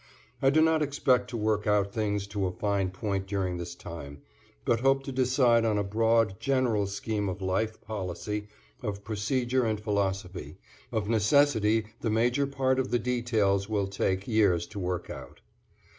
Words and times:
I 0.41 0.49
do 0.49 0.61
not 0.63 0.81
expect 0.81 1.29
to 1.29 1.37
work 1.37 1.67
out 1.67 1.93
things 1.93 2.25
to 2.29 2.47
a 2.47 2.51
fine 2.51 2.89
point 2.89 3.27
during 3.27 3.57
this 3.57 3.75
time, 3.75 4.23
but 4.65 4.79
hope 4.79 5.03
to 5.03 5.11
decide 5.11 5.63
on 5.63 5.77
a 5.77 5.83
broad, 5.83 6.39
general 6.39 6.87
scheme 6.87 7.29
of 7.29 7.39
life 7.39 7.79
policy 7.83 8.47
of 8.81 9.03
procedure 9.03 9.63
and 9.63 9.79
philosophy; 9.79 10.57
of 10.91 11.07
necessity 11.07 11.85
the 11.99 12.09
major 12.09 12.47
part 12.47 12.79
of 12.79 12.89
the 12.89 12.97
details 12.97 13.69
will 13.69 13.85
take 13.85 14.27
years 14.27 14.65
to 14.73 14.79
work 14.79 15.11
out. 15.11 15.41